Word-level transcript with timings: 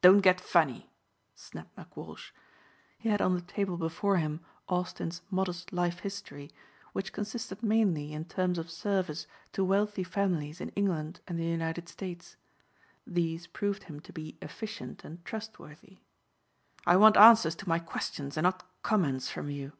"Don't 0.00 0.20
get 0.20 0.40
funny," 0.40 0.92
snapped 1.34 1.74
McWalsh. 1.74 2.30
He 3.00 3.08
had 3.08 3.20
on 3.20 3.34
the 3.34 3.40
table 3.40 3.76
before 3.76 4.18
him 4.18 4.38
Austin's 4.68 5.22
modest 5.28 5.72
life 5.72 5.98
history 5.98 6.52
which 6.92 7.12
consisted 7.12 7.64
mainly 7.64 8.12
in 8.12 8.26
terms 8.26 8.58
of 8.58 8.70
service 8.70 9.26
to 9.50 9.64
wealthy 9.64 10.04
families 10.04 10.60
in 10.60 10.68
England 10.76 11.18
and 11.26 11.36
the 11.36 11.44
United 11.44 11.88
States. 11.88 12.36
These 13.04 13.48
proved 13.48 13.82
him 13.90 13.98
to 14.02 14.12
be 14.12 14.38
efficient 14.40 15.02
and 15.04 15.24
trustworthy. 15.24 15.98
"I 16.86 16.94
want 16.96 17.16
answers 17.16 17.56
to 17.56 17.68
my 17.68 17.80
questions 17.80 18.36
and 18.36 18.44
not 18.44 18.62
comments 18.84 19.30
from 19.32 19.50
you." 19.50 19.72